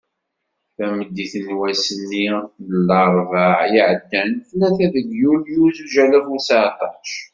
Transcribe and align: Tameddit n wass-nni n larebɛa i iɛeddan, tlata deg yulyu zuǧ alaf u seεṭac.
Tameddit 0.75 1.33
n 1.45 1.47
wass-nni 1.57 2.27
n 2.67 2.69
larebɛa 2.87 3.59
i 3.65 3.69
iɛeddan, 3.79 4.31
tlata 4.47 4.87
deg 4.93 5.07
yulyu 5.21 5.63
zuǧ 5.77 5.93
alaf 6.03 6.25
u 6.35 6.37
seεṭac. 6.47 7.07